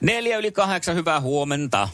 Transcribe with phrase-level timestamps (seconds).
[0.00, 1.88] Neljä yli kahdeksan, hyvää huomenta.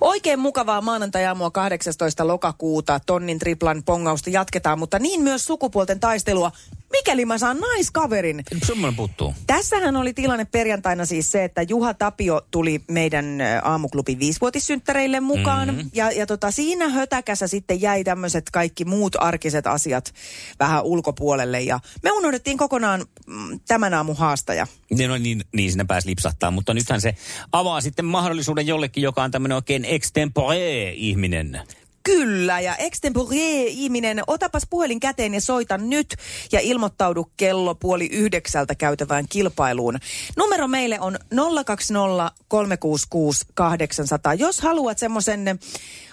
[0.00, 2.26] Oikein mukavaa maanantajaamua 18.
[2.26, 3.00] lokakuuta.
[3.06, 6.52] Tonnin triplan pongausta jatketaan, mutta niin myös sukupuolten taistelua.
[6.92, 8.42] Mikäli mä saan naiskaverin.
[8.66, 9.34] Semmoinen puuttuu.
[9.46, 15.68] Tässähän oli tilanne perjantaina siis se, että Juha Tapio tuli meidän aamuklubin viisivuotissynttäreille mukaan.
[15.68, 15.90] Mm-hmm.
[15.94, 20.14] Ja, ja tota, siinä hötäkässä sitten jäi tämmöiset kaikki muut arkiset asiat
[20.60, 21.60] vähän ulkopuolelle.
[21.60, 24.66] Ja me unohdettiin kokonaan mm, tämän aamun haastaja.
[24.90, 27.14] Niin, no, niin, niin sinne pääsi lipsahtaa, mutta nythän se
[27.52, 31.60] avaa sitten mahdollisuuden jollekin, joka on tämmöinen oikein extempore-ihminen.
[32.02, 36.16] Kyllä, ja extempore-ihminen, otapas puhelin käteen ja soita nyt
[36.52, 39.98] ja ilmoittaudu kello puoli yhdeksältä käytävään kilpailuun.
[40.36, 41.18] Numero meille on
[41.64, 44.34] 020 366 800.
[44.34, 45.58] Jos haluat semmoisen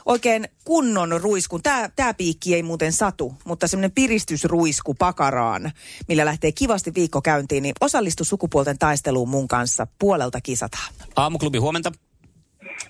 [0.06, 5.72] oikein kunnon ruiskun, tämä tää piikki ei muuten satu, mutta semmoinen piristysruisku pakaraan,
[6.08, 9.88] millä lähtee kivasti viikko käyntiin, niin osallistu sukupuolten taisteluun mun kanssa.
[10.00, 10.94] Puolelta kisataan.
[11.16, 11.92] Aamuklubi, huomenta.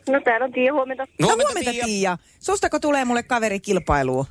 [0.10, 1.08] No täällä on Tiia, huomenta.
[1.20, 2.18] No huomenta, Tiia.
[2.40, 4.26] Sustako tulee mulle kaveri kilpailuun?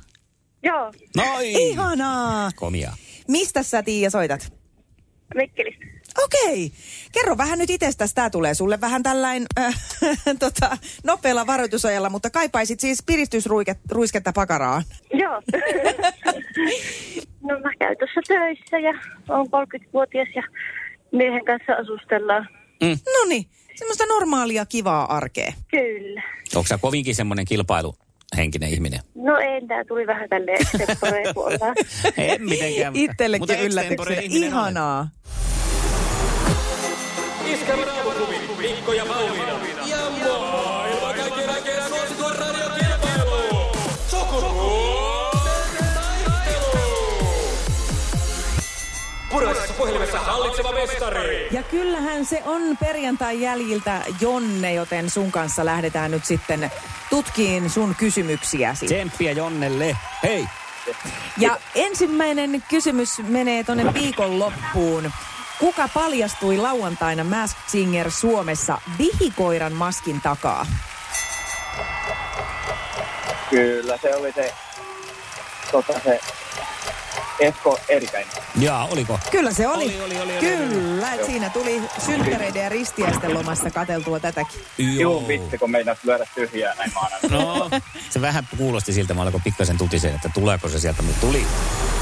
[0.63, 1.59] Joo, Noin.
[1.59, 2.49] Ihanaa!
[2.55, 2.91] Komia.
[3.27, 4.53] Mistä sä Tiia soitat?
[5.35, 5.85] Mikkelistä.
[6.23, 6.71] Okei.
[7.11, 8.15] Kerro vähän nyt itsestäsi.
[8.15, 9.75] Tämä tulee sulle vähän tällain äh,
[10.39, 14.83] tota, nopealla varoitusajalla, mutta kaipaisit siis piristysruisketta pakaraan.
[15.13, 15.41] Joo.
[17.49, 18.93] no mä käyn tuossa töissä ja
[19.29, 20.43] on 30-vuotias ja
[21.11, 22.49] miehen kanssa asustellaan.
[22.83, 23.45] No niin,
[23.79, 25.53] semmoista normaalia, kivaa arkea.
[25.71, 26.21] Kyllä.
[26.55, 28.99] Onko sä kovinkin semmoinen kilpailuhenkinen ihminen?
[29.15, 31.75] No ei, tää tuli vähän tälleen extemporeen, kun ollaan.
[32.17, 32.93] En mitenkään.
[32.93, 34.21] mutta- Itsellekin yllätyksenä.
[34.23, 35.09] Ihanaa.
[37.45, 39.59] Iskävä raamuklubi, Mikko ja Pauliina.
[39.85, 43.71] Ja maailman kaikkien aikeen suosituen radiokilpailu.
[44.07, 47.09] Sukupuolten taistelu.
[49.29, 49.98] Puraisessa puhelimessa
[50.39, 51.47] hallitseva mestari.
[51.51, 56.71] Ja kyllähän se on perjantai jäljiltä Jonne, joten sun kanssa lähdetään nyt sitten
[57.09, 58.85] tutkiin sun kysymyksiäsi.
[58.85, 59.97] Tsemppiä Jonnelle.
[60.23, 60.45] Hei.
[61.37, 65.11] Ja ensimmäinen kysymys menee tuonne viikonloppuun.
[65.59, 70.65] Kuka paljastui lauantaina Masked Singer Suomessa vihikoiran maskin takaa?
[73.49, 74.53] Kyllä, se oli se,
[75.71, 76.19] tota se
[77.39, 78.33] Esko Erikäinen.
[78.59, 79.19] Jaa, oliko?
[79.31, 79.85] Kyllä se oli.
[79.85, 84.61] Oli, oli, oli, oli, Kyllä, että siinä tuli synttäreiden ja ristiäisten lomassa kateltua tätäkin.
[84.77, 87.37] Juu, vitsi, kun meinas lyödä tyhjää näin maanantaina.
[87.37, 87.69] No,
[88.09, 91.45] se vähän kuulosti siltä, mä alkoi pikkasen tutisen, että tuleeko se sieltä, mutta tuli.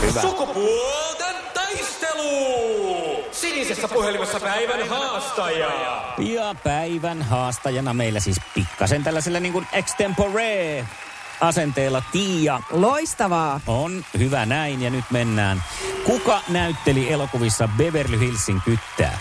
[0.01, 0.21] Hyvä.
[0.21, 3.25] Sukupuolten taistelu.
[3.31, 5.71] Sinisessä puhelimessa päivän haastaja.
[6.17, 10.85] Ja päivän haastajana meillä siis pikkasen tällaisella niin kuin extempore
[11.41, 13.59] asenteella Tiia Loistavaa.
[13.67, 15.63] on hyvä näin ja nyt mennään.
[16.05, 19.17] Kuka näytteli elokuvissa Beverly Hillsin kyttää?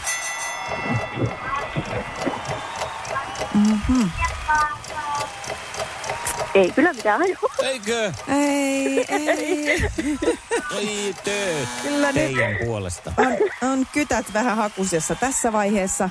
[6.55, 7.21] Ei kyllä mitään.
[7.63, 8.13] Eikö?
[8.29, 9.83] Ei, ei.
[10.77, 13.13] Oi tööt Kyllä nyt teidän puolesta.
[13.17, 16.11] on, on kytät vähän hakusessa tässä vaiheessa.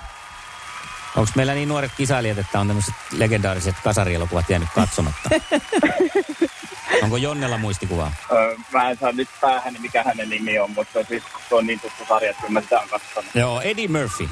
[1.16, 5.30] Onko meillä niin nuoret kisailijat, että on tämmöiset legendaariset kasarielokuvat jäänyt katsomatta?
[7.04, 8.12] Onko Jonnella muistikuvaa?
[8.32, 11.68] Öö, mä en saa nyt päähän, niin mikä hänen nimi on, mutta siis se on
[11.68, 13.36] niin tuttu sarja, että kyllä mä sitä on katsonut.
[13.36, 14.30] Joo, Eddie Murphy.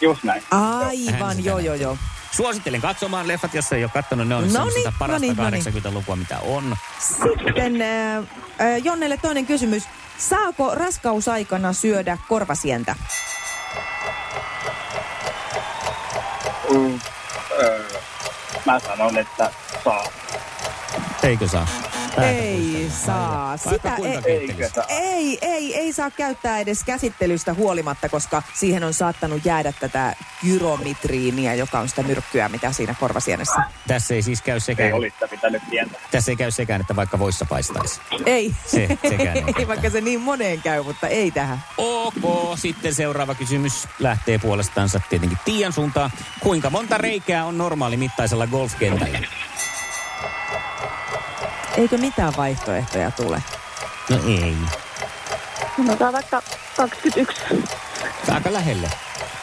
[0.00, 0.42] Just näin.
[0.50, 1.96] Aivan, sitä joo, joo, joo.
[2.32, 4.28] Suosittelen katsomaan leffat, jos ei ole katsonut.
[4.28, 5.64] Ne on Noniin, semmoista parasta noniin, noniin.
[5.64, 6.76] 80-lukua, mitä on.
[6.98, 9.82] Sitten äh, Jonnelle toinen kysymys.
[10.18, 12.96] Saako raskausaikana syödä korvasientä?
[16.70, 17.00] Mm,
[17.60, 17.84] öö,
[18.64, 19.50] mä sanon, että
[19.84, 20.04] saa.
[21.22, 21.66] Eikö saa?
[22.22, 23.56] Ei saa.
[23.56, 23.96] Sitä
[24.88, 30.16] ei, ei, ei, ei saa käyttää edes käsittelystä huolimatta, koska siihen on saattanut jäädä tätä
[30.44, 33.60] gyromitriiniä, joka on sitä myrkkyä, mitä siinä korvasienessä.
[33.86, 36.00] Tässä ei siis käy Ei sekään, olisi sitä pitänyt tietää.
[36.10, 38.00] tässä ei käy sekään, että vaikka voissa paistaisi.
[38.26, 38.54] Ei.
[38.66, 41.58] Se- sekään ei ei, vaikka se niin moneen käy, mutta ei tähän.
[41.78, 42.14] Ok,
[42.58, 46.10] sitten seuraava kysymys lähtee puolestaansa tietenkin Tiian suuntaan.
[46.40, 49.18] Kuinka monta reikää on normaalimittaisella golfkentällä?
[51.80, 53.42] Eikö mitään vaihtoehtoja tule?
[54.10, 54.56] No ei.
[55.76, 56.42] Sanotaan vaikka
[56.76, 57.42] 21.
[58.34, 58.90] Aika lähelle.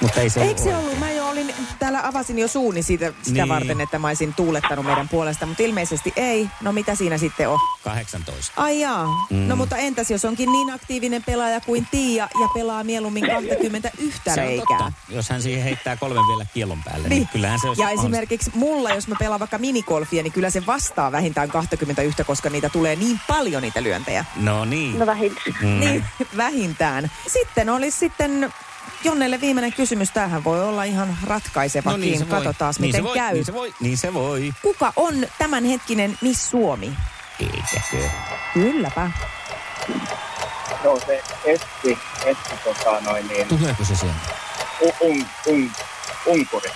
[0.02, 1.00] Mutta ei se Eikö se ole ollut?
[1.00, 3.50] Mä olin, täällä avasin jo suuni siitä, sitä Niin.
[3.50, 6.48] varten, että mä olisin tuulettanut meidän puolesta, mutta ilmeisesti ei.
[6.62, 7.60] No mitä siinä sitten on?
[7.84, 8.54] 18.
[8.62, 9.06] Ai jaa.
[9.30, 9.38] Mm.
[9.48, 14.30] No mutta entäs jos onkin niin aktiivinen pelaaja kuin Tiia ja pelaa mieluummin 21 Se
[14.32, 14.78] on reikää?
[14.78, 14.92] totta.
[15.10, 17.28] Jos hän siihen heittää kolmen vielä kielon päälle, niin, Niin.
[17.32, 21.12] kyllähän se olisi Ja esimerkiksi mulla, jos mä pelaan vaikka minigolfia, niin kyllä se vastaa
[21.12, 24.26] vähintään 21, koska niitä tulee niin paljon niitä lyöntejä.
[24.36, 25.00] No niin.
[25.00, 25.56] No vähintään.
[25.62, 25.80] Mm.
[25.80, 26.06] Niin,
[26.38, 27.12] vähintään.
[27.28, 28.54] Sitten olisi sitten
[29.08, 30.12] Jonnelle viimeinen kysymys.
[30.12, 32.00] Tämähän voi olla ihan ratkaisevakin.
[32.00, 32.44] No niin se voi.
[32.44, 33.34] Katsotaan, niin miten se voi, käy.
[33.34, 34.54] Niin se voi, niin se voi.
[34.62, 36.94] Kuka on tämänhetkinen Miss Suomi?
[37.40, 38.10] Eikäkö?
[38.54, 39.12] Kylläpä.
[40.84, 44.16] Joo, se Esti, Esti tota noin niin, Tuleeko se sieltä?
[44.82, 45.72] un, un, un,
[46.26, 46.70] Unkuri.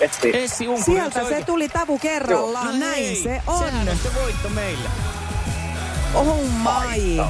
[0.00, 0.96] Esti, Essi Unkuri.
[0.96, 2.66] Sieltä se tuli tavu kerrallaan.
[2.66, 3.58] No Näin hei, se on.
[3.64, 4.90] Sehän on se voitto meillä.
[6.14, 7.24] Oh my.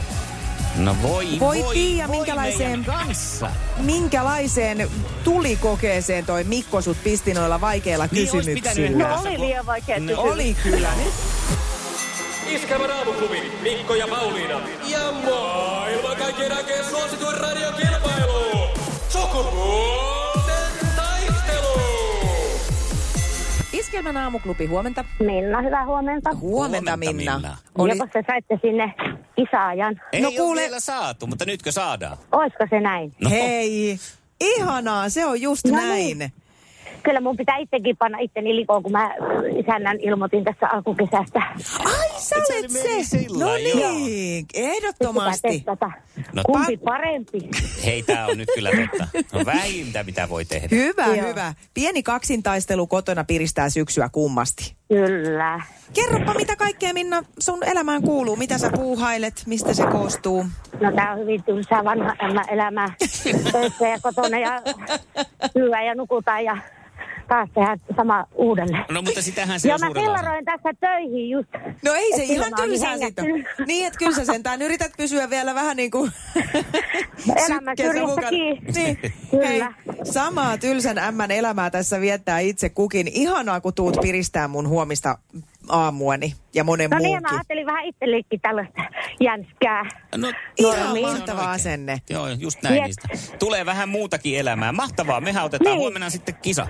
[0.76, 3.50] No voi, Voi voi, tiiä, voi minkälaiseen- kanssa.
[3.78, 4.90] Minkälaiseen
[5.24, 9.08] tulikokeeseen toi Mikko sut pisti noilla vaikeilla Niin, kysymyksillä?
[9.08, 10.32] No oli liian vaikea No, kysymys.
[10.32, 10.88] Oli kyllä.
[12.46, 14.60] Iskelmän aamuklubi, Mikko ja Pauliina.
[14.86, 18.68] Ja maailman kaikkien aikeen suosituen radiokilpailu.
[19.08, 20.09] Sukupuolten
[23.90, 25.04] Iskelmän aamuklubi, huomenta.
[25.18, 26.30] Minna, hyvää huomenta.
[26.34, 27.34] Huomenta, Huomenta, Minna.
[27.34, 27.56] Minna.
[27.78, 28.94] Oli, Joko te saitte sinne
[29.36, 30.00] kisaajan?
[30.12, 32.16] Ei No kuule- ole vielä saatu, mutta nytkö saadaan?
[32.32, 33.12] Oisko se näin?
[33.20, 33.30] No.
[33.30, 33.98] Hei,
[34.40, 36.18] ihanaa, se on just No näin.
[36.18, 36.32] niin.
[37.02, 39.14] Kyllä mun pitää itsekin panna itteni likoon, kun mä
[39.56, 41.42] isännän ilmoitin tässä alkukesästä.
[41.84, 43.04] Ai, sä Et sä olet se.
[43.04, 45.64] sillä No niin, ehdottomasti.
[46.32, 47.38] No, Kumpi pa- parempi?
[47.84, 49.08] Hei, tää on nyt kyllä totta.
[49.32, 50.68] No vähintä, mitä voi tehdä.
[50.76, 51.28] Hyvä, Joo.
[51.28, 51.54] hyvä.
[51.74, 54.74] Pieni kaksintaistelu kotona piristää syksyä kummasti.
[54.88, 55.60] Kyllä.
[55.94, 58.36] Kerropa, mitä kaikkea Minna sun elämään kuuluu.
[58.36, 60.46] Mitä sä puuhailet, mistä se koostuu?
[60.80, 62.88] No tää on hyvin tylsää vanha ämmä elämää.
[63.52, 64.62] Töissä ja kotona ja
[65.52, 66.56] syödä ja nukutaan ja
[67.30, 68.84] taas tehdä sama uudelleen.
[68.90, 71.48] No mutta sitähän se Joo, on mä sillaroin tässä töihin just.
[71.84, 73.22] No ei se ihan tylsää siitä.
[73.22, 73.66] hengästynyt.
[73.66, 76.10] Niin, että kyllä sä sentään yrität pysyä vielä vähän niin kuin
[78.30, 78.72] kiinni.
[78.74, 78.98] Niin,
[79.30, 79.46] Kyllä.
[79.48, 79.62] hei,
[80.04, 83.08] samaa tylsän ämmän elämää tässä viettää itse kukin.
[83.08, 85.18] Ihanaa, kun tuut piristää mun huomista
[85.68, 87.22] aamuani ja monen No niin, muunkin.
[87.22, 88.82] mä ajattelin vähän itsellekin tällaista
[89.20, 89.84] jänskää.
[90.16, 91.98] No, Ihan mahtava asenne.
[92.10, 92.84] Joo, just näin Jep.
[92.84, 93.08] niistä.
[93.38, 94.72] Tulee vähän muutakin elämää.
[94.72, 95.80] Mahtavaa, mehän otetaan Niin.
[95.80, 96.66] huomenna sitten kisa.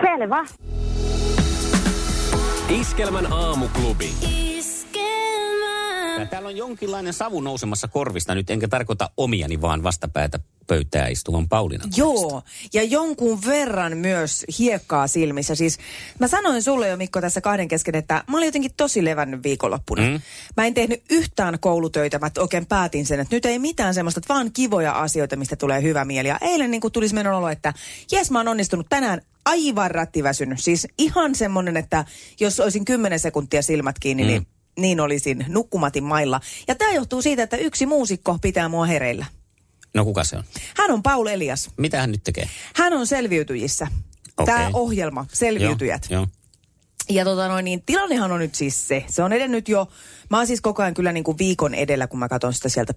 [0.00, 0.44] Selvä.
[2.80, 4.12] Iskelmän aamuklubi.
[6.18, 11.48] Ja täällä on jonkinlainen savu nousemassa korvista nyt, enkä tarkoita omiani, vaan vastapäätä pöytää istuvan
[11.48, 11.88] Paulinan.
[11.96, 12.42] Joo,
[12.74, 15.54] ja jonkun verran myös hiekkaa silmissä.
[15.54, 15.78] Siis
[16.18, 20.02] mä sanoin sulle jo Mikko tässä kahden kesken, että mä olin jotenkin tosi levännyt viikonloppuna.
[20.02, 20.08] Mm.
[20.08, 20.20] Mm.
[20.56, 24.34] Mä en tehnyt yhtään koulutöitä, mä oikein päätin sen, että nyt ei mitään semmoista, että
[24.34, 26.28] vaan kivoja asioita, mistä tulee hyvä mieli.
[26.28, 27.72] Ja eilen niin tuli semmoinen olo, että
[28.12, 30.60] jes mä oon onnistunut tänään aivan rattiväsynyt.
[30.60, 32.04] Siis ihan semmoinen, että
[32.40, 34.28] jos olisin 10 sekuntia silmät kiinni, mm.
[34.28, 34.46] niin
[34.78, 36.40] niin olisin nukkumatin mailla.
[36.68, 39.26] Ja tämä johtuu siitä, että yksi muusikko pitää mua hereillä.
[39.94, 40.44] No kuka se on?
[40.76, 41.70] Hän on Paul Elias.
[41.76, 42.48] Mitä hän nyt tekee?
[42.74, 43.88] Hän on selviytyjissä.
[44.36, 44.54] Okei.
[44.54, 46.06] Tämä ohjelma, Selviytyjät.
[46.10, 46.28] Joo, joo.
[47.08, 49.04] Ja tota noin, niin tilannehan on nyt siis se.
[49.08, 49.88] Se on edennyt jo,
[50.30, 52.94] mä oon siis koko ajan kyllä niin kuin viikon edellä, kun mä katson sitä sieltä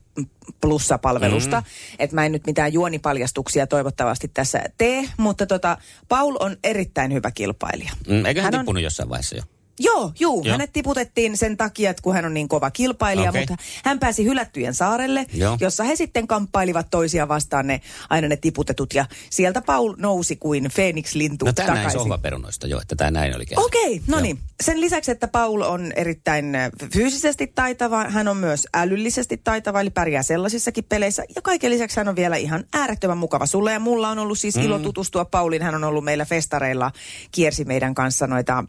[0.61, 1.59] plussapalvelusta.
[1.61, 1.95] Mm.
[1.99, 5.77] Että mä en nyt mitään juonipaljastuksia toivottavasti tässä tee, mutta tota,
[6.09, 7.91] Paul on erittäin hyvä kilpailija.
[8.07, 9.43] Mm, Eikö hän, Hän on- tippunut jossain vaiheessa jo?
[9.79, 10.51] Joo, juu, Joo.
[10.51, 13.41] hänet tiputettiin sen takia, että kun hän on niin kova kilpailija, Okei.
[13.41, 15.57] mutta hän pääsi hylättyjen saarelle, Joo.
[15.59, 18.93] jossa he sitten kamppailivat toisia vastaan ne, aina ne tiputetut.
[18.93, 21.99] Ja sieltä Paul nousi kuin Phoenix-lintu No tämä näin takaisin.
[21.99, 23.45] sohvaperunoista jo, että tämä näin oli.
[23.55, 24.21] Okei, no Joo.
[24.21, 24.39] niin.
[24.63, 29.89] Sen lisäksi, että Paul on erittäin äh, fyysisesti taitava, hän on myös älyllisesti taitava, eli
[29.89, 31.23] pärjää sellaisissakin peleissä.
[31.35, 33.45] Ja kaiken lisäksi hän on vielä ihan äärettömän mukava.
[33.45, 34.63] Sulle ja mulla on ollut siis mm.
[34.63, 35.61] ilo tutustua Paulin.
[35.61, 36.91] Hän on ollut meillä festareilla,
[37.31, 38.63] kiersi meidän kanssa noita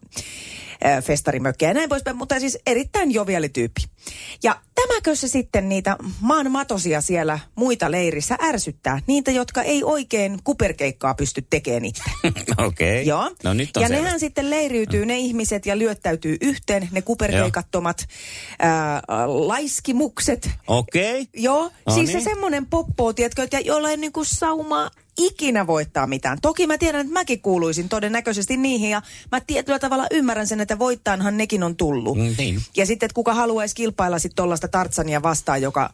[0.87, 3.81] äh, festarimökkejä ja näin poispäin, mutta siis erittäin joviali tyyppi.
[4.43, 9.01] Ja tämäkö se sitten niitä maan matosia siellä muita leirissä ärsyttää?
[9.07, 12.03] Niitä, jotka ei oikein kuperkeikkaa pysty tekemään itse.
[12.67, 13.07] Okei.
[13.07, 13.31] Joo.
[13.45, 14.03] No nyt on ja selvä.
[14.03, 18.07] nehän sitten leiriytyy ne ihmiset ja lyöttäytyy yhteen, ne kuperkeikattomat
[18.59, 20.51] ää, laiskimukset.
[20.67, 21.27] Okei.
[21.37, 22.21] Joo, No siis niin.
[22.23, 26.39] se semmoinen poppo, tiedätkö, että jolla ei niinku saumaa ikinä voittaa mitään.
[26.43, 30.79] Toki mä tiedän, että mäkin kuuluisin todennäköisesti niihin ja mä tietyllä tavalla ymmärrän sen, että
[30.79, 32.19] voittaanhan nekin on tullut.
[32.19, 32.62] Mm, niin.
[32.77, 35.91] Ja sitten, että kuka haluaisi kilpailla sitten tuollaista Tartsania vastaan, joka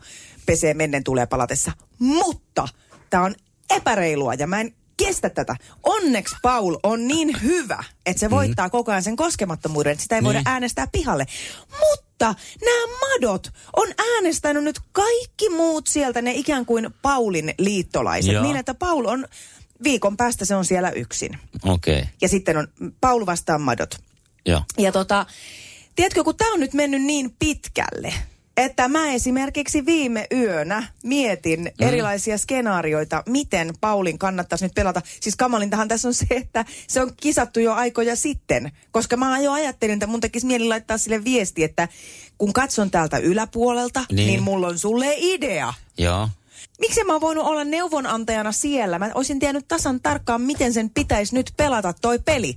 [0.47, 1.73] pesee mennen tulee palatessa.
[1.99, 2.68] Mutta
[3.11, 3.35] tämä on
[3.71, 5.56] epäreilua ja mä en kestä tätä.
[5.82, 10.22] Onneksi Paul on niin hyvä, että se voittaa koko ajan sen koskemattomuuden, että sitä ei
[10.22, 10.48] voida Niin.
[10.48, 11.26] äänestää pihalle.
[11.70, 12.34] Mutta
[12.64, 18.32] nämä madot on äänestänyt nyt kaikki muut sieltä, ne ikään kuin Paulin liittolaiset.
[18.32, 18.42] Joo.
[18.42, 19.26] Niin, että Paul on,
[19.84, 21.38] viikon päästä se on siellä yksin.
[21.64, 22.04] Okei.
[22.22, 22.68] Ja sitten on
[23.00, 23.96] Paul vastaan madot.
[24.46, 24.62] Joo.
[24.78, 25.26] Ja tota,
[25.96, 28.14] tiedätkö, kun tämä on nyt mennyt niin pitkälle,
[28.56, 31.86] että mä esimerkiksi viime yönä mietin mm.
[31.86, 35.02] erilaisia skenaarioita, miten Paulin kannattaisi nyt pelata.
[35.20, 39.52] Siis kamalintahan tässä on se, että se on kisattu jo aikoja sitten, koska mä jo
[39.52, 41.88] ajattelin, että mun tekisi mieli laittaa sille viesti, että
[42.38, 44.26] kun katson täältä yläpuolelta, Niin.
[44.26, 45.75] niin, mulla on sulle idea.
[45.98, 46.28] Joo.
[46.80, 48.98] Miksi mä oon voinut olla neuvonantajana siellä?
[48.98, 52.56] Mä olisin tiennyt tasan tarkkaan, miten sen pitäisi nyt pelata toi peli.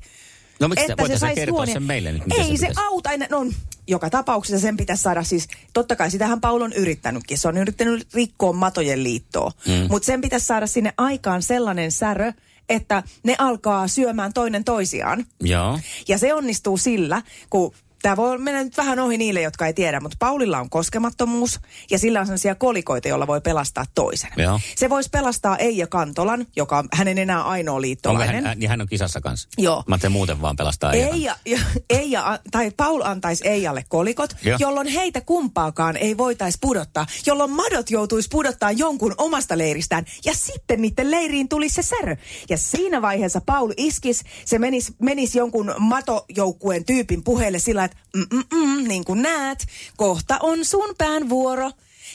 [0.60, 2.82] No miksi sä, voit sä sais kertoa huonia- sen meille nyt, miten Ei se, pitäisi?
[2.90, 3.10] auta.
[3.10, 3.46] Aina, no,
[3.88, 7.38] joka tapauksessa sen pitäisi saada siis, totta kai sitähän Paul on yrittänytkin.
[7.38, 9.52] Se on yrittänyt rikkoa matojen liittoa.
[9.68, 9.88] Mm.
[9.90, 12.32] Mutta sen pitäisi saada sinne aikaan sellainen särö,
[12.70, 15.26] että ne alkaa syömään toinen toisiaan.
[15.42, 15.80] Joo.
[16.08, 20.00] Ja se onnistuu sillä, kun Tämä voi mennä nyt vähän ohi niille, jotka ei tiedä,
[20.00, 21.60] mutta Paulilla on koskemattomuus
[21.92, 24.30] ja sillä on sellaisia kolikoita, joilla voi pelastaa toisen.
[24.38, 24.60] Joo.
[24.76, 28.46] Se voisi pelastaa Eija Kantolan, joka on hänen enää ainoa Onko liittolainen.
[28.46, 29.50] hän, niin hän on kisassa kanssa?
[29.58, 29.84] Joo.
[29.88, 30.94] Mä ajattelin muuten vaan pelastaa.
[30.94, 34.58] Eija, ja- Eija, tai Paul antaisi Eijalle kolikot, Joo.
[34.62, 40.82] jolloin heitä kumpaakaan ei voitaisi pudottaa, jolloin madot joutuisi pudottaa jonkun omasta leiristään, ja sitten
[40.82, 42.16] niiden leiriin tulisi se särö.
[42.50, 48.38] Ja siinä vaiheessa Paul iskis, se menisi menis jonkun matojoukkueen tyypin puheelle sillä, että mm,
[48.38, 49.66] mm, mm, niin kuin näet,
[49.98, 51.72] kohta on sun pään vuoro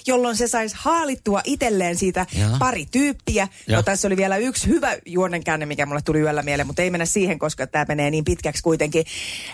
[0.06, 2.50] jolloin se saisi haalittua itselleen siitä Joo.
[2.58, 3.48] pari tyyppiä.
[3.68, 7.04] No tässä oli vielä yksi hyvä juonenkäänne, mikä mulle tuli yöllä mieleen, mutta ei mennä
[7.04, 9.04] siihen, koska tämä menee niin pitkäksi kuitenkin.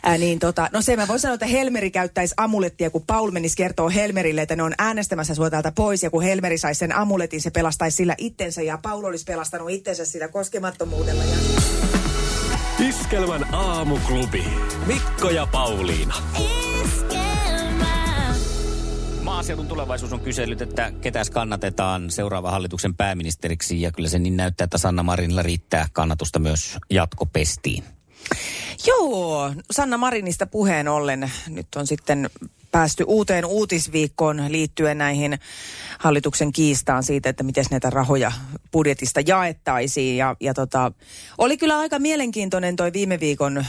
[0.03, 3.57] Ää, niin tota, no se mä voin sanoa, että Helmeri käyttäisi amulettia, kun Paul menisi
[3.57, 6.03] kertoo Helmerille, että ne on äänestämässä sua täältä pois.
[6.03, 10.05] Ja kun Helmeri saisi sen amuletin, se pelastaisi sillä itsensä ja Paul olisi pelastanut itsensä
[10.05, 11.25] sillä koskemattomuudella.
[11.25, 11.80] Ja...
[13.11, 14.45] Iskelmän aamuklubi.
[14.87, 16.15] Mikko ja Pauliina.
[19.23, 23.83] Maaseudun tulevaisuus on kysellyt, että ketäs kannatetaan seuraava hallituksen pääministeriksi.
[23.83, 27.85] Ja kyllä se niin näyttää, että Sanna Marinilla riittää kannatusta myös jatkopestiin.
[28.87, 32.31] Joo, Sanna Marinista puheen ollen nyt on sitten
[32.73, 35.39] päästy uuteen uutisviikkoon liittyen näihin
[35.99, 38.33] hallituksen kiistaan siitä, että miten näitä rahoja
[38.73, 40.17] budjetista jaettaisiin.
[40.17, 40.93] Ja, ja tota,
[41.39, 43.65] oli kyllä aika mielenkiintoinen toi viime viikon,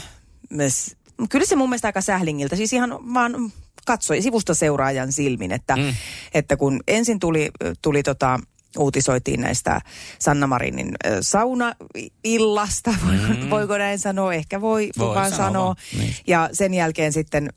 [0.50, 0.96] mes-
[1.30, 3.52] kyllä se mun mielestä aika sählingiltä, siis ihan vaan
[3.86, 5.94] katsoi sivusta seuraajan silmin, että, mm.
[6.34, 7.50] että kun ensin tuli,
[7.82, 8.40] tuli tota,
[8.78, 9.80] uutisoitiin näistä
[10.18, 13.50] Sanna Marinin äh, saunaillasta, mm.
[13.50, 15.74] voiko näin sanoa, ehkä voi, Voi kukaan sanoa sanoa.
[15.98, 16.14] niin.
[16.26, 17.52] Ja sen jälkeen sitten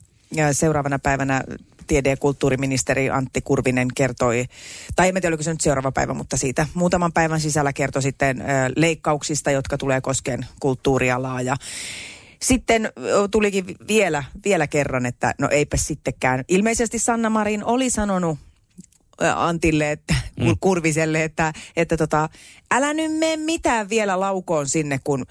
[0.52, 1.42] seuraavana päivänä
[1.86, 4.44] tiede- ja kulttuuriministeri Antti Kurvinen kertoi,
[4.96, 8.44] tai en tiedä oliko se nyt seuraava päivä, mutta siitä muutaman päivän sisällä kertoi sitten
[8.76, 11.56] leikkauksista, jotka tulee koskeen kulttuurialaa ja
[12.42, 12.92] sitten
[13.30, 16.44] tulikin vi- vielä, vielä kerran, että no eipä sittenkään.
[16.48, 18.38] Ilmeisesti Sanna Marin oli sanonut
[19.36, 20.56] Antille, että, mm.
[20.60, 22.28] Kurviselle, että, että tota,
[22.70, 25.26] älä nyt mene mitään vielä laukoon sinne, kun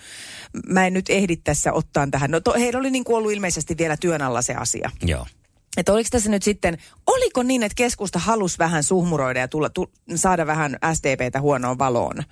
[0.67, 2.31] mä en nyt ehdi tässä ottaa tähän.
[2.31, 4.91] No to, heillä oli niin kuin ollut ilmeisesti vielä työn alla se asia.
[5.01, 5.25] Joo.
[5.77, 6.77] Että oliko tässä nyt sitten,
[7.07, 12.23] oliko niin, että keskusta halusi vähän suhmuroida ja tulla, tu, saada vähän SDPtä huonoon valoon?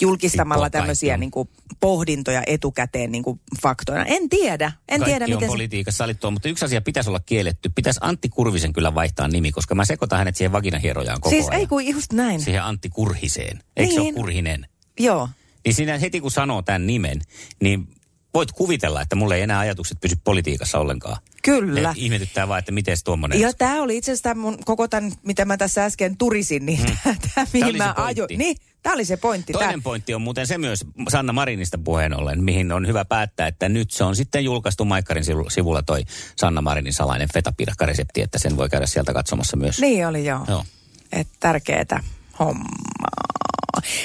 [0.00, 1.48] Julkistamalla Riippuu tämmöisiä niin kuin,
[1.80, 4.04] pohdintoja etukäteen niin kuin, faktoina.
[4.04, 5.52] En tiedä, en Kaikki tiedä on miten se...
[5.52, 7.70] politiikassa sallittua, mutta yksi asia pitäisi olla kielletty.
[7.74, 11.60] Pitäisi Antti Kurvisen kyllä vaihtaa nimi, koska mä sekoitan hänet siihen vaginahierojaan koko Siis ajan.
[11.60, 12.40] ei kun just näin.
[12.40, 13.62] Siihen Antti Kurhiseen.
[13.76, 14.14] Eikö se ole Niin.
[14.14, 14.66] Kurhinen?
[14.98, 15.28] Joo.
[15.64, 17.20] Niin siinä heti kun sanoo tämän nimen,
[17.60, 17.88] niin
[18.34, 21.16] voit kuvitella, että mulla ei enää ajatukset pysy politiikassa ollenkaan.
[21.42, 21.88] Kyllä.
[21.88, 23.40] Ne ihmetyttää vaan, että miten tuommoinen...
[23.40, 27.16] Ja tämä oli itse asiassa mun, koko tämän, mitä mä tässä äsken turisin, niin mm.
[27.34, 28.38] tämä, mihin se mä ajoin.
[28.38, 29.52] Niin, tämä oli se pointti.
[29.52, 29.84] Toinen Tää.
[29.84, 33.90] pointti on muuten se myös Sanna Marinista puheen ollen, mihin on hyvä päättää, että nyt
[33.90, 36.04] se on sitten julkaistu Maikkarin sivu- sivulla toi
[36.36, 39.80] Sanna Marinin salainen fetapirakkaresepti, että sen voi käydä sieltä katsomassa myös.
[39.80, 40.44] Niin oli joo.
[40.48, 40.64] Joo.
[41.12, 42.04] Että tärkeetä
[42.38, 43.10] hommaa.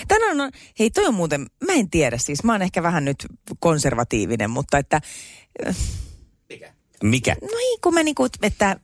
[0.07, 3.25] Tänään on, hei toi on muuten, mä en tiedä siis, mä oon ehkä vähän nyt
[3.59, 5.01] konservatiivinen, mutta että,
[7.03, 7.35] Mikä?
[7.41, 8.75] no ei kun mä niinku, että,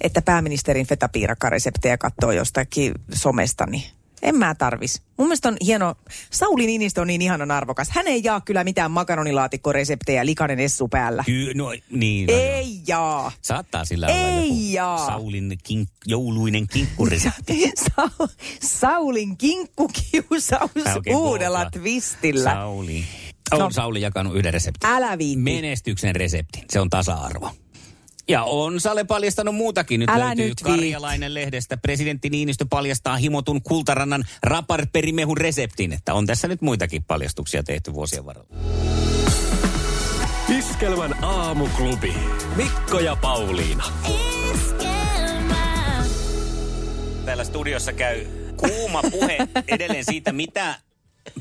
[0.00, 3.82] että pääministerin fetapiirakkareseptejä katsoo jostakin somesta, niin
[4.26, 5.02] en mä tarvis.
[5.18, 5.94] Mun mielestä on hieno,
[6.30, 7.88] Sauli Niinistö on niin ihanan arvokas.
[7.90, 11.22] Hän ei jaa kyllä mitään makaronilaatikkoreseptejä likainen essu päällä.
[11.26, 12.42] Ky- no, niin, no, joo.
[12.42, 13.32] Ei jaa.
[13.42, 15.06] Saattaa sillä olla Ei joku jaa.
[15.06, 17.72] Saulin kink, jouluinen kinkkuresepti.
[17.96, 18.28] Sa-
[18.62, 20.70] Saulin kinkkukiusaus
[21.14, 21.70] uudella googla.
[21.70, 22.50] twistillä.
[22.52, 23.04] Sauli.
[23.52, 23.70] On No.
[23.70, 24.90] Sauli jakanut yhden reseptin.
[24.90, 25.42] Älä viitti.
[25.42, 26.62] Menestyksen resepti.
[26.70, 27.50] Se on tasa-arvo.
[28.28, 30.00] Ja on Sale paljastanut muutakin.
[30.00, 30.60] Nyt Älä löytyy nyt.
[30.62, 31.76] Karjalainen lehdestä.
[31.76, 35.92] Presidentti Niinistö paljastaa himotun kultarannan raparperimehun reseptin.
[35.92, 38.48] Että on tässä nyt muitakin paljastuksia tehty vuosien varrella.
[40.58, 42.14] Iskelmän aamuklubi.
[42.56, 43.84] Mikko ja Pauliina.
[47.24, 50.74] Täällä studiossa käy kuuma puhe edelleen siitä, mitä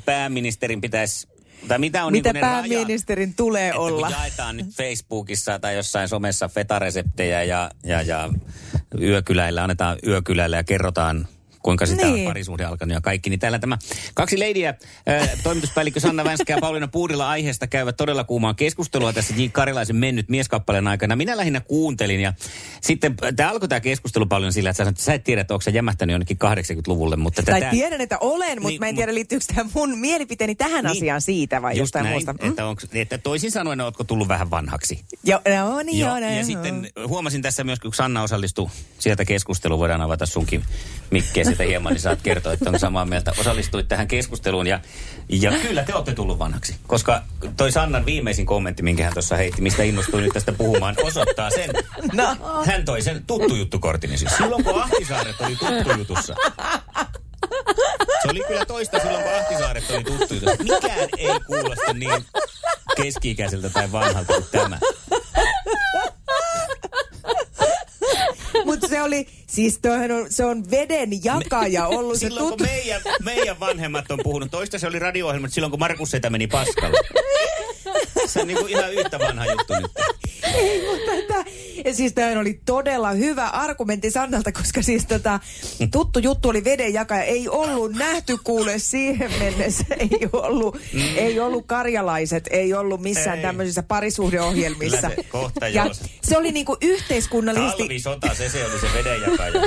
[0.05, 1.27] pääministerin pitäisi,
[1.67, 2.61] tai mitä on Mitä niin ne rajat.
[2.69, 4.07] pääministerin tulee Että olla?
[4.07, 8.29] kun jaetaan nyt Facebookissa tai jossain somessa fetareseptejä ja, ja, ja
[9.01, 11.27] yökyläillä, annetaan yökyläillä ja kerrotaan
[11.65, 12.19] kuinka sitä Niin.
[12.27, 13.29] on parisuhde alkanut ja kaikki.
[13.29, 13.77] Niin täällä tämä
[14.13, 14.69] kaksi leidiä,
[15.09, 19.45] äh, toimituspäällikkö Sanna Vänskä ja Pauliina Puurila aiheesta käyvät todella kuumaa keskustelua tässä J.
[19.51, 21.15] Karilaisen mennyt mieskappaleen aikana.
[21.15, 22.33] Minä lähinnä kuuntelin ja
[22.81, 25.53] sitten tämä alkoi tämä keskustelu paljon sillä, että sä, sanoit, että sä et tiedä, että
[25.53, 27.15] onko sä jämähtänyt jonnekin 80-luvulle.
[27.15, 30.55] Mutta Tai tätä- tiedän, että olen, mutta Niin, mä en tiedä, liittyykö tämä mun mielipiteeni
[30.55, 30.91] tähän Niin.
[30.97, 32.33] asiaan siitä vai Just jostain näin, muusta.
[32.33, 32.49] Mm?
[32.49, 34.99] Että, että toisin sanoen, ootko tullut vähän vanhaksi?
[35.23, 36.45] Joo, no niin, joo, Joo, näin ja on.
[36.45, 38.69] sitten huomasin tässä myös, kun Sanna osallistui
[38.99, 40.63] sieltä keskusteluun, voidaan avata sunkin
[41.11, 43.33] mikkiä sitä hieman, niin saat kertoa, että on samaa mieltä.
[43.39, 44.79] Osallistuit tähän keskusteluun ja,
[45.29, 46.75] ja kyllä te olette tullut vanhaksi.
[46.87, 47.21] Koska
[47.57, 51.69] toi Sannan viimeisin kommentti, minkä hän tuossa heitti, mistä innostuin nyt tästä puhumaan, osoittaa sen.
[52.13, 52.37] No.
[52.65, 54.31] Hän toi sen tuttu juttukortin siis.
[54.37, 56.35] Silloin kun Ahtisaaret oli tuttu jutussa.
[58.21, 60.63] Se oli kyllä toista silloin, kun Ahtisaaret oli tuttu jutussa.
[60.63, 62.25] Mikään ei kuulosta niin
[62.95, 64.79] keski-ikäiseltä tai vanhalta kuin tämä.
[68.65, 69.79] Mutta se oli, siis
[70.19, 72.63] on, se on veden jakaja ollut se silloin tuttu.
[72.63, 76.47] kun meidän, meidän vanhemmat on puhunut, toista se oli radio-ohjelma, silloin kun Markus Setä meni
[76.47, 76.97] paskalle.
[78.25, 79.91] Se on niinku ihan yhtä vanha juttu nyt.
[80.43, 81.43] Ei, mutta tämä,
[81.85, 85.39] ja siis tämä oli todella hyvä argumentti Sannalta, koska siis tota,
[85.91, 87.23] tuttu juttu oli veden jakaja.
[87.23, 89.85] Ei ollut nähty kuule siihen mennessä.
[89.99, 91.01] Ei ollut, mm.
[91.15, 93.41] ei ollut karjalaiset, ei ollut missään Ei.
[93.43, 95.09] tämmöisissä parisuhdeohjelmissa.
[95.15, 95.85] Se kohta ja
[96.23, 97.83] se oli niinku yhteiskunnallisesti...
[97.83, 99.61] Talvisota, se se oli se vedenjakaja.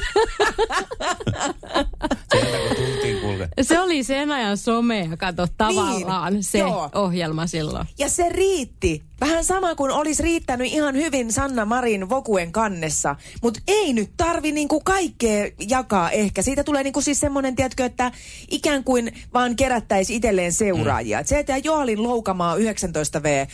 [2.32, 3.48] Sieltä kun tultiin kulke.
[3.62, 6.90] Se oli sen ajan somea, kato tavallaan se joo.
[6.94, 7.86] ohjelma silloin.
[7.98, 9.07] Ja se riitti.
[9.20, 13.16] Vähän sama kuin olisi riittänyt ihan hyvin Sanna Marin Vokuen kannessa.
[13.42, 16.42] Mutta ei nyt tarvi niinku kaikkea jakaa ehkä.
[16.42, 18.12] Siitä tulee niinku siis semmoinen, tiedätkö, että
[18.50, 21.20] ikään kuin vaan kerättäisi itselleen seuraajia.
[21.20, 21.26] Mm.
[21.26, 23.48] Se, että Joalin Loukamaa 19V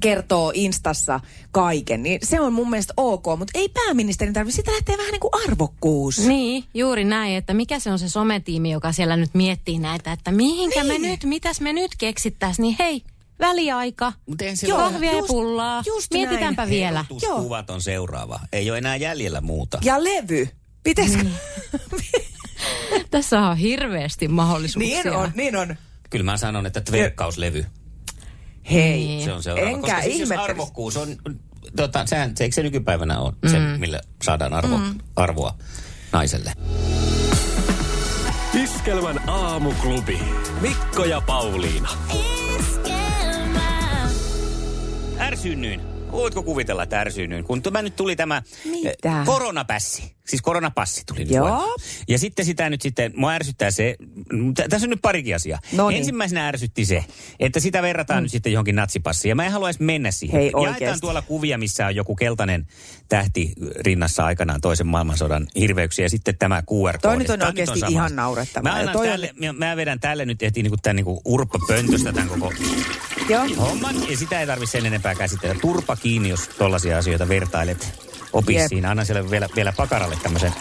[0.00, 1.20] kertoo Instassa
[1.52, 4.56] kaiken, niin se on mun mielestä ok, mutta ei pääministerin tarvitse.
[4.56, 6.18] Sitä lähtee vähän niin kuin arvokkuus.
[6.18, 10.32] Niin, juuri näin, että mikä se on se sometiimi, joka siellä nyt miettii näitä, että
[10.32, 13.02] mihinkä me nyt, mitäs me nyt keksittäis, niin hei,
[13.40, 16.70] väliaika, Mut Joo, ole- kahvia ja pullaa, just mietitäänpä näin.
[16.70, 17.00] vielä.
[17.00, 18.40] Ehdotuskuvat on seuraava.
[18.52, 19.78] Ei ole enää jäljellä muuta.
[19.84, 20.48] Ja levy.
[20.82, 21.24] Pitäisikö?
[23.10, 25.02] Tässä on hirveästi mahdollisuuksia.
[25.02, 25.76] niin on, niin on.
[26.10, 27.66] Kyllä mä sanon, että tverkkauslevy.
[28.70, 28.96] Hei.
[28.98, 29.24] Niin.
[29.24, 29.70] Se on seuraava.
[29.70, 31.16] Enkä Koska siis jos arvokkuus on,
[31.76, 34.80] tota, sehän, se, eikö se nykypäivänä on se, millä saadaan arvo,
[35.16, 35.54] arvoa
[36.12, 36.52] naiselle?
[38.62, 40.18] Iskelmän aamuklubi.
[40.60, 41.88] Mikko ja Pauliina.
[45.20, 45.80] Ärsyynnyin.
[46.12, 47.44] Voitko kuvitella, että ärsyynnyin?
[47.44, 48.88] Kun tämä nyt tuli tämä Mitä?
[49.04, 50.14] eh, koronapässi.
[50.28, 51.40] Siis koronapassi tuli nyt Joo.
[51.48, 51.78] voimaan.
[52.08, 53.96] Ja sitten sitä nyt sitten, mua ärsyttää se,
[54.32, 55.58] mm, tä- tässä on nyt parikin asiaa.
[55.72, 55.98] Noniin.
[55.98, 57.04] Ensimmäisenä ärsytti se,
[57.40, 58.22] että sitä verrataan mm.
[58.22, 59.28] nyt sitten johonkin natsipassiin.
[59.30, 60.40] Ja mä en haluaisi mennä siihen.
[60.40, 62.66] Hei, Jaetaan tuolla kuvia, missä on joku keltainen
[63.08, 66.04] tähti rinnassa aikanaan toisen maailmansodan hirveyksiä.
[66.04, 66.98] Ja sitten tämä QR-koodi.
[67.02, 68.16] Toi nyt on Tää oikeesti sama ihan asia.
[68.16, 68.84] naurettavaa.
[68.84, 69.20] Mä, toi on-
[69.56, 72.52] mä, mä vedän tälle nyt ehtiin niinku tämän niinku urppa pöntöstä tämän koko
[73.28, 73.46] Joo.
[73.56, 74.10] homman.
[74.10, 75.54] Ja sitä ei tarvitse sen enempää käsitellä.
[75.60, 78.08] Turpa kiinni, jos tollaisia asioita vertailet.
[78.48, 78.68] Jep.
[78.68, 78.90] siinä.
[78.90, 80.52] Anna siellä vielä, vielä pakaralle tämmöisen.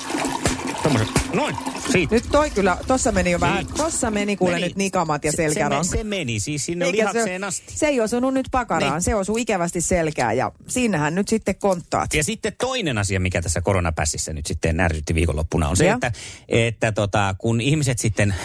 [0.84, 1.08] Tommosen.
[1.34, 1.56] Noin.
[1.92, 2.16] Siitä.
[2.16, 4.68] Nyt toi kyllä, tossa meni jo vähän, tossa meni kuule Meni.
[4.68, 5.84] nyt nikamat ja Se- se, selkäranka.
[5.84, 7.74] se, se meni siis sinne Eikä lihakseen se, asti.
[7.78, 9.02] se ei osunut nyt pakaraan, Niin.
[9.02, 12.14] se osuu ikävästi selkään ja siinähän nyt sitten konttaat.
[12.14, 15.94] Ja sitten toinen asia, mikä tässä koronapässissä nyt sitten ärsytti viikonloppuna, on se, Joo.
[15.94, 16.12] että,
[16.48, 18.36] että tota, kun ihmiset sitten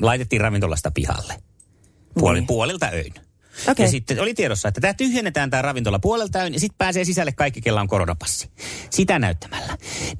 [0.00, 1.34] laitettiin ravintolasta pihalle
[2.18, 2.46] puoli, Niin.
[2.46, 3.14] puolilta öin.
[3.68, 3.84] Okei.
[3.84, 7.60] Ja sitten oli tiedossa, että tämä tyhjennetään tämä ravintola puolelta ja sitten pääsee sisälle kaikki,
[7.60, 8.50] kella on koronapassi.
[8.90, 9.73] Sitä näyttämällä.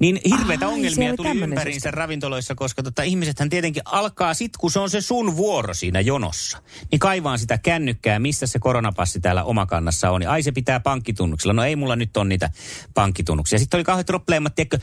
[0.05, 1.95] Niin hirveitä Ai, ongelmia tuli ympäriinsä systeemi.
[1.95, 6.61] ravintoloissa, koska tota, ihmisethän tietenkin alkaa sit, kun se on se sun vuoro siinä jonossa.
[6.91, 10.21] Niin kaivaan sitä kännykkää, missä se koronapassi täällä omakannassa on.
[10.21, 11.53] Ja ai se pitää pankkitunnuksella.
[11.53, 12.49] No ei mulla nyt on niitä
[12.93, 13.59] pankkitunnuksia.
[13.59, 14.77] Sitten oli kauheat probleemat, tiedätkö,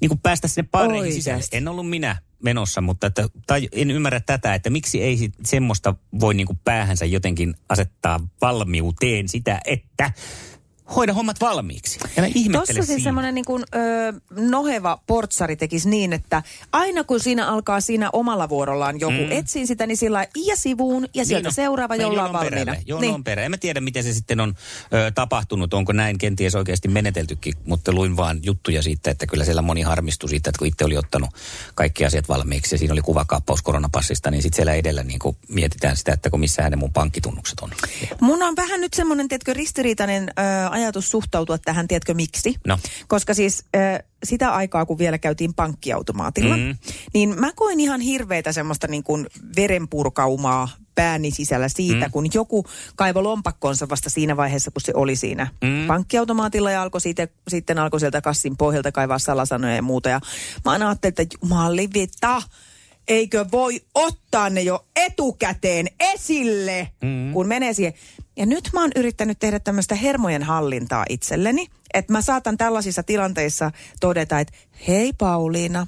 [0.00, 1.44] niin kuin päästä sinne pareihin sisälle.
[1.52, 5.94] En ollut minä menossa, mutta että, tai en ymmärrä tätä, että miksi ei sit semmoista
[6.20, 10.12] voi niin kuin päähänsä jotenkin asettaa valmiuteen sitä, että
[10.96, 11.98] hoida hommat valmiiksi.
[12.16, 12.22] Ja
[12.52, 13.78] Tuossa siis semmoinen niin kuin, ö,
[14.30, 19.32] noheva portsari tekisi niin, että aina kun siinä alkaa siinä omalla vuorollaan joku mm.
[19.32, 21.54] etsii sitä, niin sillä ja sivuun ja sieltä on.
[21.54, 22.56] seuraava, Mä jolla on valmiina.
[22.56, 22.82] Perälle.
[22.86, 23.24] Jonon niin.
[23.24, 23.42] perä.
[23.42, 24.54] En mä tiedä, miten se sitten on
[24.92, 25.74] ö, tapahtunut.
[25.74, 30.28] Onko näin kenties oikeasti meneteltykin, mutta luin vaan juttuja siitä, että kyllä siellä moni harmistui
[30.28, 31.30] siitä, että kun itse oli ottanut
[31.74, 35.96] kaikki asiat valmiiksi ja siinä oli kuvakaappaus koronapassista, niin sitten siellä edellä niin kuin mietitään
[35.96, 37.70] sitä, että kun missä hänen mun pankkitunnukset on.
[38.20, 40.42] Mun on vähän nyt semmoinen, tiedätkö, ristiriitainen ö,
[40.78, 42.54] ajatus suhtautua tähän, tiedätkö miksi?
[42.66, 42.78] No.
[43.08, 46.62] Koska siis äh, sitä aikaa, kun vielä käytiin pankkiautomaatilla, Mm.
[46.62, 46.76] mm.
[47.14, 52.12] niin mä koin ihan hirveitä semmoista niin kuin verenpurkaumaa pääni sisällä siitä, mm.
[52.12, 52.64] kun joku
[52.96, 55.86] kaivo lompakkonsa vasta siinä vaiheessa, kun se oli siinä mm.
[55.86, 60.08] pankkiautomaatilla ja alkoi siitä, sitten alkoi sieltä kassin pohjalta kaivaa salasanoja ja muuta.
[60.08, 60.20] Ja
[60.64, 62.42] mä aina ajattelin, että jumalivita,
[63.08, 67.32] eikö voi ottaa ne jo etukäteen esille, mm.
[67.32, 67.94] kun menee siihen.
[68.36, 73.70] Ja nyt mä oon yrittänyt tehdä tämmöistä hermojen hallintaa itselleni, että mä saatan tällaisissa tilanteissa
[74.00, 74.52] todeta, että
[74.88, 75.86] hei Pauliina,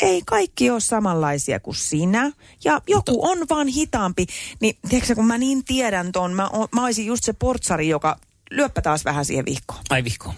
[0.00, 2.32] ei kaikki ole samanlaisia kuin sinä.
[2.64, 4.26] Ja joku on vaan hitaampi.
[4.60, 8.16] Niin tiedätkö, kun mä niin tiedän ton, mä, o- mä olisin just se portsari, joka
[8.50, 9.80] lyöppä taas vähän siihen vihkoon.
[9.90, 10.34] Ai vihko.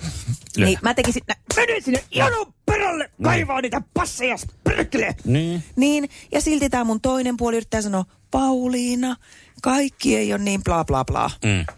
[0.57, 0.67] Lyö.
[0.67, 5.17] Niin mä tekisin, nä, menen sinne jonon perälle, kaivaa niitä passeja, perkele.
[5.25, 5.65] Niin.
[5.77, 9.17] Niin, ja silti tämä mun toinen puoli yrittää sanoa, Pauliina,
[9.63, 11.31] kaikki ei ole niin bla bla bla.
[11.45, 11.61] Mm.
[11.61, 11.75] Että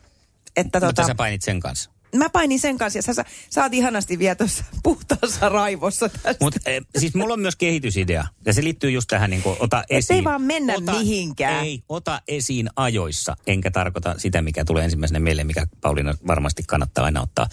[0.63, 1.91] Mutta tota, sä painit sen kanssa.
[2.17, 6.45] Mä painin sen kanssa ja sä, sä, sä oot ihanasti vielä tuossa puhtaassa raivossa tästä.
[6.45, 8.25] Mutta eh, siis mulla on myös kehitysidea.
[8.47, 10.25] Ja se liittyy just tähän, niin kuin, ota ei esiin.
[10.25, 11.65] vaan mennä ota, mihinkään.
[11.65, 13.37] Ei, ota esiin ajoissa.
[13.47, 17.47] Enkä tarkoita sitä, mikä tulee ensimmäisenä mieleen, mikä Pauliina varmasti kannattaa aina ottaa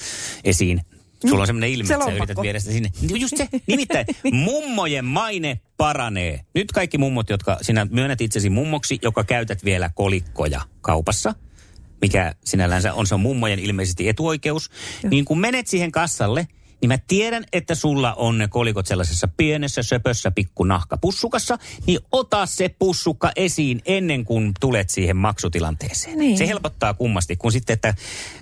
[0.44, 0.82] esiin.
[1.30, 2.89] Sulla on semmoinen ilme, Se että sä yrität viedä sitä sinne.
[3.15, 6.46] Just se, nimittäin mummojen maine paranee.
[6.56, 11.36] Nyt kaikki mummot, jotka sinä myönnät itsesi mummoksi, joka käytät vielä kolikkoja kaupassa,
[12.02, 14.70] mikä sinällänsä on, se on mummojen ilmeisesti etuoikeus,
[15.10, 16.48] niin kun menet siihen kassalle,
[16.82, 22.46] niin mä tiedän, että sulla on ne kolikot sellaisessa pienessä söpössä pikku nahkapussukassa, niin ota
[22.46, 26.20] se pussukka esiin ennen kuin tulet siihen maksutilanteeseen.
[26.20, 26.38] Niin.
[26.38, 27.94] Se helpottaa kummasti, kun sitten, että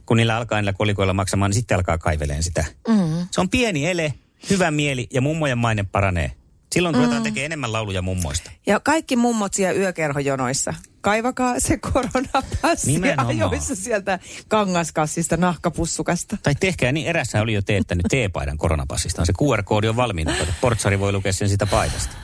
[0.06, 2.66] kun niillä alkaa niillä kolikoilla maksamaan, niin sitten alkaa kaiveleen sitä.
[2.88, 3.28] Mm.
[3.32, 4.13] Se on pieni ele,
[4.50, 6.32] hyvä mieli ja mummojen maine paranee.
[6.73, 7.23] Silloin ruvetaan Mm.
[7.23, 8.51] tekemään enemmän lauluja mummoista.
[8.67, 10.73] Ja kaikki mummot siellä yökerhojonoissa.
[11.01, 13.27] Kaivakaa se koronapassi Nimenomaan.
[13.41, 16.38] ajoissa sieltä kangaskassista, nahkapussukasta.
[16.43, 19.25] Tai tehkää niin, erässä oli jo teettänyt teepaidan koronapassista.
[19.25, 20.33] Se QR-koodi on valmiina.
[20.62, 22.15] Portsari voi lukea sen sitä paidasta.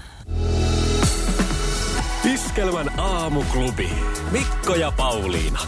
[2.34, 3.90] Iskelmän aamuklubi.
[4.32, 5.60] Mikko ja Pauliina.